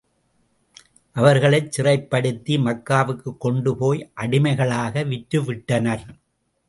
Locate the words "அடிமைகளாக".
4.13-5.03